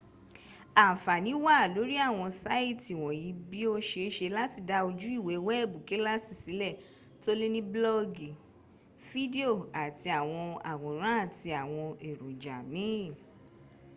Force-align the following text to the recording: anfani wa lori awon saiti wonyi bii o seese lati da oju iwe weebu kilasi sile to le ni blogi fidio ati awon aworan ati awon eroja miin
anfani 0.87 1.31
wa 1.45 1.57
lori 1.73 1.95
awon 2.07 2.31
saiti 2.43 2.91
wonyi 3.03 3.31
bii 3.49 3.67
o 3.75 3.77
seese 3.89 4.25
lati 4.37 4.59
da 4.69 4.77
oju 4.87 5.07
iwe 5.17 5.35
weebu 5.47 5.77
kilasi 5.87 6.33
sile 6.43 6.69
to 7.23 7.31
le 7.39 7.47
ni 7.53 7.61
blogi 7.73 8.29
fidio 9.07 9.51
ati 9.83 10.07
awon 10.19 10.49
aworan 10.71 11.17
ati 11.25 11.47
awon 11.61 11.89
eroja 12.09 12.55
miin 12.73 13.13